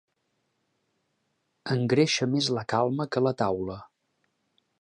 [1.77, 3.81] Engreixa més la calma que la taula.